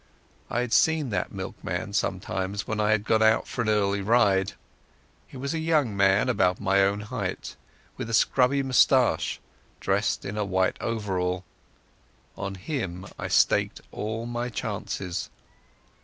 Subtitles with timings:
[0.49, 4.53] I had seen that milkman sometimes when I had gone out for an early ride.
[5.27, 7.55] He was a young man about my own height,
[7.97, 9.39] with an ill nourished moustache,
[9.87, 11.45] and he wore a white overall.
[12.35, 15.29] On him I staked all my chances.